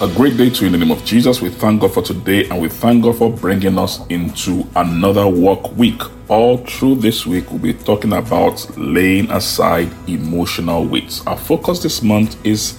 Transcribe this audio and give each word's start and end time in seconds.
A 0.00 0.08
great 0.08 0.36
day 0.36 0.50
to 0.50 0.60
you 0.62 0.66
in 0.66 0.72
the 0.72 0.78
name 0.78 0.90
of 0.90 1.04
Jesus. 1.04 1.40
We 1.40 1.50
thank 1.50 1.80
God 1.80 1.94
for 1.94 2.02
today 2.02 2.48
and 2.48 2.60
we 2.60 2.68
thank 2.68 3.04
God 3.04 3.16
for 3.16 3.30
bringing 3.30 3.78
us 3.78 4.04
into 4.08 4.66
another 4.74 5.28
work 5.28 5.70
week. 5.76 6.02
All 6.28 6.56
through 6.56 6.96
this 6.96 7.24
week, 7.24 7.48
we'll 7.48 7.60
be 7.60 7.74
talking 7.74 8.12
about 8.12 8.76
laying 8.76 9.30
aside 9.30 9.88
emotional 10.08 10.84
weights. 10.84 11.24
Our 11.28 11.36
focus 11.36 11.80
this 11.80 12.02
month 12.02 12.44
is 12.44 12.76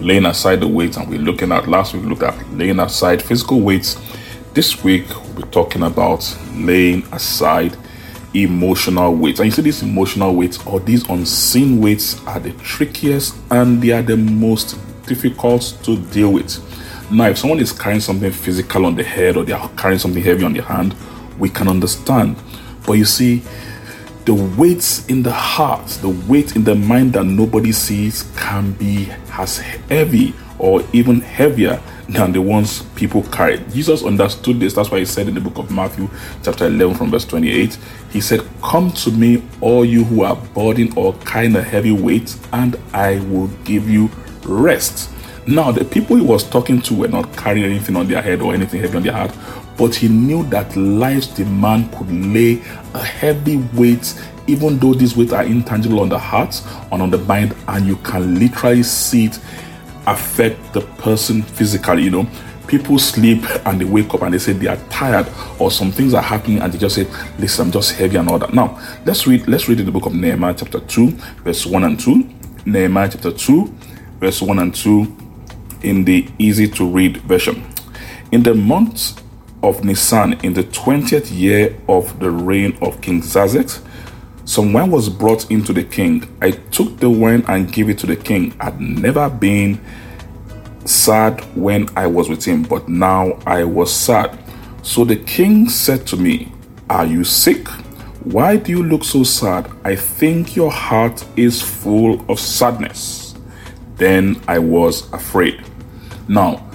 laying 0.00 0.26
aside 0.26 0.58
the 0.58 0.66
weights, 0.66 0.96
and 0.96 1.08
we're 1.08 1.20
looking 1.20 1.52
at 1.52 1.68
last 1.68 1.94
week, 1.94 2.02
we 2.02 2.08
looked 2.08 2.24
at 2.24 2.52
laying 2.52 2.80
aside 2.80 3.22
physical 3.22 3.60
weights. 3.60 3.96
This 4.52 4.82
week, 4.82 5.08
we'll 5.08 5.44
be 5.44 5.50
talking 5.52 5.84
about 5.84 6.36
laying 6.54 7.04
aside 7.12 7.76
emotional 8.34 9.14
weights. 9.14 9.38
And 9.38 9.46
you 9.46 9.52
see, 9.52 9.62
these 9.62 9.82
emotional 9.84 10.34
weights 10.34 10.66
or 10.66 10.80
these 10.80 11.08
unseen 11.08 11.80
weights 11.80 12.20
are 12.26 12.40
the 12.40 12.50
trickiest 12.54 13.36
and 13.52 13.80
they 13.80 13.92
are 13.92 14.02
the 14.02 14.16
most 14.16 14.76
difficult 15.06 15.78
to 15.84 15.96
deal 15.96 16.32
with. 16.32 16.62
Now, 17.10 17.28
if 17.28 17.38
someone 17.38 17.60
is 17.60 17.72
carrying 17.72 18.00
something 18.00 18.32
physical 18.32 18.84
on 18.84 18.96
the 18.96 19.04
head 19.04 19.36
or 19.36 19.44
they 19.44 19.52
are 19.52 19.68
carrying 19.76 19.98
something 19.98 20.22
heavy 20.22 20.44
on 20.44 20.52
the 20.52 20.62
hand, 20.62 20.94
we 21.38 21.48
can 21.48 21.68
understand. 21.68 22.36
But 22.86 22.94
you 22.94 23.04
see, 23.04 23.42
the 24.24 24.34
weights 24.34 25.06
in 25.06 25.22
the 25.22 25.32
heart, 25.32 25.86
the 26.02 26.08
weight 26.08 26.56
in 26.56 26.64
the 26.64 26.74
mind 26.74 27.12
that 27.12 27.24
nobody 27.24 27.70
sees 27.70 28.24
can 28.36 28.72
be 28.72 29.08
as 29.32 29.58
heavy 29.58 30.34
or 30.58 30.82
even 30.92 31.20
heavier 31.20 31.80
than 32.08 32.32
the 32.32 32.40
ones 32.40 32.82
people 32.94 33.22
carry. 33.24 33.58
Jesus 33.70 34.02
understood 34.04 34.60
this. 34.60 34.74
That's 34.74 34.90
why 34.90 34.98
he 34.98 35.04
said 35.04 35.28
in 35.28 35.34
the 35.34 35.40
book 35.40 35.58
of 35.58 35.70
Matthew, 35.70 36.08
chapter 36.42 36.66
11, 36.66 36.96
from 36.96 37.10
verse 37.10 37.24
28, 37.24 37.78
he 38.10 38.20
said, 38.20 38.40
Come 38.62 38.90
to 38.92 39.10
me, 39.10 39.42
all 39.60 39.84
you 39.84 40.04
who 40.04 40.22
are 40.22 40.36
burdened 40.54 40.96
or 40.96 41.14
carrying 41.18 41.54
a 41.56 41.62
heavy 41.62 41.92
weight, 41.92 42.36
and 42.52 42.76
I 42.92 43.20
will 43.20 43.48
give 43.64 43.88
you 43.88 44.10
rest. 44.46 45.10
Now, 45.46 45.70
the 45.70 45.84
people 45.84 46.16
he 46.16 46.22
was 46.22 46.42
talking 46.42 46.82
to 46.82 46.94
were 46.94 47.08
not 47.08 47.36
carrying 47.36 47.64
anything 47.64 47.94
on 47.94 48.08
their 48.08 48.20
head 48.20 48.40
or 48.40 48.52
anything 48.52 48.80
heavy 48.80 48.96
on 48.96 49.02
their 49.04 49.12
heart, 49.12 49.32
but 49.76 49.94
he 49.94 50.08
knew 50.08 50.42
that 50.44 50.74
life's 50.76 51.28
demand 51.28 51.92
could 51.92 52.10
lay 52.10 52.60
a 52.94 53.02
heavy 53.04 53.58
weight, 53.74 54.20
even 54.48 54.78
though 54.78 54.94
these 54.94 55.16
weights 55.16 55.32
are 55.32 55.44
intangible 55.44 56.00
on 56.00 56.08
the 56.08 56.18
heart 56.18 56.60
and 56.90 57.00
on 57.00 57.10
the 57.10 57.18
mind, 57.18 57.54
and 57.68 57.86
you 57.86 57.96
can 57.96 58.38
literally 58.40 58.82
see 58.82 59.26
it 59.26 59.38
affect 60.06 60.72
the 60.72 60.80
person 60.98 61.42
physically. 61.42 62.02
You 62.02 62.10
know, 62.10 62.26
people 62.66 62.98
sleep 62.98 63.44
and 63.66 63.80
they 63.80 63.84
wake 63.84 64.12
up 64.14 64.22
and 64.22 64.34
they 64.34 64.38
say 64.38 64.52
they 64.52 64.66
are 64.66 64.76
tired 64.88 65.28
or 65.60 65.70
some 65.70 65.92
things 65.92 66.14
are 66.14 66.22
happening 66.22 66.60
and 66.60 66.72
they 66.72 66.78
just 66.78 66.96
say, 66.96 67.06
"Listen, 67.38 67.66
I'm 67.66 67.72
just 67.72 67.92
heavy 67.92 68.16
and 68.16 68.28
all 68.28 68.38
that." 68.38 68.54
Now, 68.54 68.80
let's 69.04 69.26
read. 69.26 69.46
Let's 69.46 69.68
read 69.68 69.78
in 69.78 69.86
the 69.86 69.92
book 69.92 70.06
of 70.06 70.14
Nehemiah, 70.14 70.54
chapter 70.54 70.80
two, 70.80 71.10
verse 71.44 71.66
one 71.66 71.84
and 71.84 71.98
two. 71.98 72.28
Nehemiah 72.64 73.08
chapter 73.12 73.30
two 73.30 73.72
verse 74.20 74.40
1 74.42 74.58
and 74.58 74.74
2 74.74 75.16
in 75.82 76.04
the 76.04 76.28
easy 76.38 76.68
to 76.68 76.88
read 76.88 77.18
version. 77.18 77.64
In 78.32 78.42
the 78.42 78.54
month 78.54 79.22
of 79.62 79.84
Nisan, 79.84 80.34
in 80.44 80.52
the 80.52 80.64
20th 80.64 81.36
year 81.36 81.76
of 81.88 82.18
the 82.18 82.30
reign 82.30 82.76
of 82.82 83.00
King 83.00 83.22
Xerxes, 83.22 83.80
some 84.44 84.72
wine 84.72 84.90
was 84.90 85.08
brought 85.08 85.50
into 85.50 85.72
the 85.72 85.82
king. 85.82 86.22
I 86.40 86.52
took 86.52 86.98
the 86.98 87.10
wine 87.10 87.44
and 87.48 87.72
gave 87.72 87.88
it 87.88 87.98
to 87.98 88.06
the 88.06 88.14
king. 88.14 88.54
I'd 88.60 88.80
never 88.80 89.28
been 89.28 89.80
sad 90.84 91.40
when 91.56 91.88
I 91.96 92.06
was 92.06 92.28
with 92.28 92.44
him, 92.44 92.62
but 92.62 92.88
now 92.88 93.40
I 93.44 93.64
was 93.64 93.92
sad. 93.92 94.38
So 94.82 95.04
the 95.04 95.16
king 95.16 95.68
said 95.68 96.06
to 96.08 96.16
me, 96.16 96.52
Are 96.88 97.04
you 97.04 97.24
sick? 97.24 97.66
Why 98.22 98.56
do 98.56 98.70
you 98.70 98.84
look 98.84 99.02
so 99.02 99.24
sad? 99.24 99.68
I 99.84 99.96
think 99.96 100.54
your 100.54 100.70
heart 100.70 101.24
is 101.36 101.60
full 101.60 102.24
of 102.30 102.38
sadness. 102.38 103.25
Then 103.96 104.40
I 104.46 104.58
was 104.58 105.10
afraid. 105.12 105.64
Now, 106.28 106.68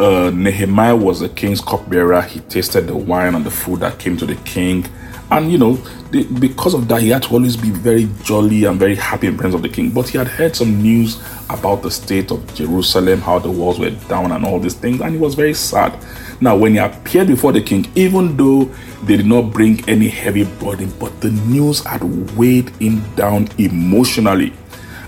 uh, 0.00 0.30
Nehemiah 0.30 0.96
was 0.96 1.20
the 1.20 1.28
king's 1.28 1.60
cupbearer. 1.60 2.22
He 2.22 2.40
tasted 2.40 2.86
the 2.86 2.96
wine 2.96 3.34
and 3.34 3.44
the 3.44 3.50
food 3.50 3.80
that 3.80 3.98
came 3.98 4.16
to 4.18 4.26
the 4.26 4.36
king. 4.36 4.86
And, 5.30 5.50
you 5.50 5.58
know, 5.58 5.74
the, 6.10 6.24
because 6.24 6.74
of 6.74 6.86
that, 6.88 7.00
he 7.00 7.08
had 7.08 7.22
to 7.24 7.30
always 7.30 7.56
be 7.56 7.70
very 7.70 8.08
jolly 8.22 8.64
and 8.64 8.78
very 8.78 8.94
happy 8.94 9.26
in 9.26 9.36
presence 9.36 9.54
of 9.54 9.62
the 9.62 9.68
king. 9.68 9.90
But 9.90 10.08
he 10.08 10.18
had 10.18 10.28
heard 10.28 10.54
some 10.54 10.82
news 10.82 11.22
about 11.48 11.82
the 11.82 11.90
state 11.90 12.30
of 12.30 12.54
Jerusalem, 12.54 13.20
how 13.20 13.38
the 13.38 13.50
walls 13.50 13.78
were 13.78 13.90
down 13.90 14.32
and 14.32 14.44
all 14.44 14.60
these 14.60 14.74
things, 14.74 15.00
and 15.00 15.12
he 15.12 15.18
was 15.18 15.34
very 15.34 15.54
sad. 15.54 15.98
Now, 16.40 16.56
when 16.56 16.72
he 16.72 16.78
appeared 16.78 17.28
before 17.28 17.52
the 17.52 17.62
king, 17.62 17.90
even 17.94 18.36
though 18.36 18.64
they 19.04 19.16
did 19.16 19.26
not 19.26 19.50
bring 19.52 19.88
any 19.88 20.08
heavy 20.08 20.44
burden, 20.44 20.92
but 20.98 21.20
the 21.20 21.30
news 21.30 21.82
had 21.84 22.02
weighed 22.36 22.68
him 22.76 23.02
down 23.14 23.48
emotionally. 23.58 24.52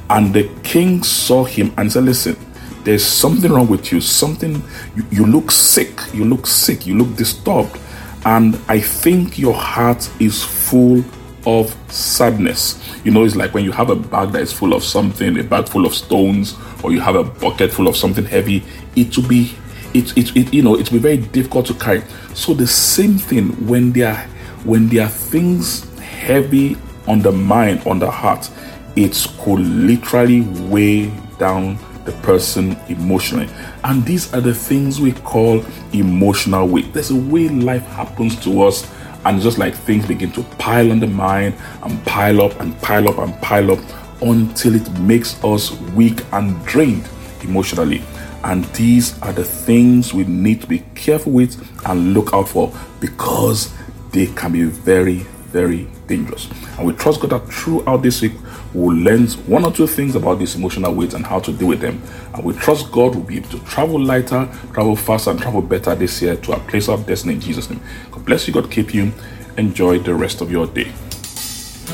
And 0.09 0.33
the 0.33 0.49
king 0.63 1.03
saw 1.03 1.45
him 1.45 1.73
and 1.77 1.93
said, 1.93 2.05
Listen, 2.05 2.37
there's 2.85 3.05
something 3.05 3.53
wrong 3.53 3.69
with 3.69 3.91
you. 3.93 4.01
Something, 4.01 4.63
you, 4.95 5.05
you 5.11 5.27
look 5.27 5.51
sick. 5.51 6.01
You 6.15 6.25
look 6.25 6.47
sick. 6.47 6.87
You 6.87 6.97
look 6.97 7.17
disturbed. 7.17 7.79
And 8.25 8.59
I 8.69 8.81
think 8.81 9.39
your 9.39 9.55
heart 9.55 10.09
is 10.21 10.43
full 10.43 11.05
of 11.47 11.75
sadness. 11.93 12.83
You 13.05 13.13
know, 13.13 13.25
it's 13.25 13.37
like 13.37 13.55
when 13.55 13.65
you 13.65 13.73
have 13.73 13.91
a 13.91 13.97
bag 13.97 14.33
that 14.33 14.43
is 14.43 14.53
full 14.53 14.75
of 14.75 14.83
something, 14.83 15.39
a 15.39 15.45
bag 15.45 15.69
full 15.69 15.87
of 15.87 15.95
stones, 15.95 16.57
or 16.83 16.93
you 16.93 17.01
have 17.01 17.15
a 17.15 17.25
bucket 17.25 17.73
full 17.73 17.89
of 17.89 17.97
something 17.97 18.25
heavy, 18.25 18.63
it 18.97 19.17
will 19.17 19.29
be 19.29 19.55
it, 19.95 20.17
it, 20.17 20.37
it 20.37 20.53
you 20.53 20.63
know 20.63 20.77
it 20.77 20.91
be 20.91 20.99
very 20.99 21.19
difficult 21.19 21.67
to 21.67 21.75
carry. 21.75 22.03
So 22.35 22.53
the 22.53 22.67
same 22.67 23.17
thing 23.19 23.51
when 23.67 23.93
there 23.93 24.17
when 24.65 24.89
there 24.89 25.05
are 25.05 25.09
things 25.09 25.89
heavy 26.01 26.77
on 27.07 27.21
the 27.21 27.33
mind, 27.33 27.87
on 27.87 28.01
the 28.01 28.11
heart, 28.11 28.51
it 28.97 29.27
could 29.39 29.61
literally 29.61 30.41
weigh 30.41 31.13
down 31.39 31.79
the 32.05 32.13
person 32.23 32.77
emotionally. 32.89 33.49
And 33.85 34.05
these 34.05 34.33
are 34.33 34.41
the 34.41 34.55
things 34.55 35.01
we 35.01 35.13
call 35.13 35.65
emotional 35.93 36.67
weight. 36.67 36.93
There's 36.93 37.11
a 37.11 37.17
way 37.17 37.49
life 37.49 37.85
happens 37.87 38.43
to 38.45 38.63
us, 38.63 38.91
and 39.25 39.41
just 39.41 39.59
like 39.59 39.75
things 39.75 40.07
begin 40.07 40.33
to 40.33 40.43
pile 40.59 40.93
on 40.93 41.01
the 41.01 41.07
mind 41.07 41.55
and 41.83 42.05
pile 42.07 42.41
up 42.41 42.59
and 42.61 42.81
pile 42.81 43.09
up 43.09 43.19
and 43.19 43.35
pile 43.43 43.73
up 43.73 43.81
until 44.23 44.75
it 44.77 44.91
makes 45.01 45.43
us 45.45 45.73
weak 45.95 46.23
and 46.33 46.65
drained 46.65 47.09
emotionally. 47.43 48.03
And 48.45 48.65
these 48.67 49.21
are 49.23 49.33
the 49.33 49.45
things 49.45 50.15
we 50.15 50.25
need 50.25 50.61
to 50.61 50.69
be 50.69 50.85
careful 50.95 51.33
with 51.33 51.61
and 51.87 52.15
look 52.15 52.33
out 52.33 52.49
for 52.49 52.73
because 53.01 53.75
they 54.13 54.27
can 54.27 54.53
be 54.53 54.63
very, 54.65 55.27
very 55.47 55.89
dangerous. 56.07 56.49
And 56.79 56.87
we 56.87 56.93
trust 56.95 57.21
God 57.21 57.31
that 57.31 57.49
throughout 57.49 58.03
this 58.03 58.21
week, 58.23 58.33
we'll 58.75 58.97
learn 58.97 59.27
one 59.47 59.65
or 59.65 59.73
two 59.73 59.87
things 59.87 60.15
about 60.15 60.39
these 60.39 60.55
emotional 60.55 60.95
weights 60.95 61.15
and 61.15 61.25
how 61.25 61.41
to 61.41 61.53
deal 61.53 61.69
with 61.69 61.81
them. 61.81 62.03
And 62.35 62.45
we 62.45 62.55
trust 62.55 62.91
God 62.93 63.15
will 63.15 63.23
be 63.23 63.39
able 63.39 63.49
to 63.51 63.61
travel 63.61 64.01
lighter, 64.01 64.49
travel 64.73 64.97
faster, 64.97 65.31
and 65.31 65.41
travel 65.41 65.63
better 65.63 65.95
this 65.95 66.21
year 66.21 66.37
to 66.37 66.53
a 66.53 66.61
place 66.61 66.89
of 66.89 67.07
destiny 67.07 67.35
in 67.35 67.41
Jesus' 67.41 67.71
name. 67.71 67.81
God 68.11 68.25
bless 68.25 68.47
you, 68.47 68.55
God 68.55 68.71
keep 68.71 68.95
you. 68.95 69.13
Enjoy 69.57 69.99
the 69.99 70.15
rest 70.15 70.41
of 70.41 70.51
your 70.51 70.67
day. 70.67 70.93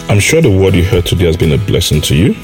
I'm 0.09 0.19
sure 0.19 0.43
the 0.43 0.51
word 0.51 0.75
you 0.75 0.85
heard 0.85 1.07
today 1.07 1.27
has 1.27 1.37
been 1.37 1.53
a 1.53 1.59
blessing 1.59 2.01
to 2.03 2.17
you. 2.17 2.35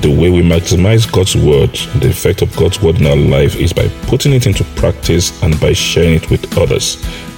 The 0.00 0.10
way 0.10 0.30
we 0.30 0.42
maximize 0.42 1.10
God's 1.10 1.36
word, 1.36 1.70
the 2.00 2.08
effect 2.08 2.42
of 2.42 2.56
God's 2.56 2.82
word 2.82 2.96
in 2.96 3.06
our 3.06 3.14
life 3.14 3.54
is 3.54 3.72
by 3.72 3.86
putting 4.06 4.32
it 4.32 4.46
into 4.46 4.64
practice 4.76 5.40
and 5.42 5.60
by 5.60 5.74
sharing 5.74 6.14
it 6.14 6.30
with 6.30 6.58
others. 6.58 6.96